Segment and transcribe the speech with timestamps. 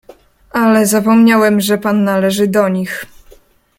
[0.51, 3.05] "Ale zapomniałem, że pan należy do nich."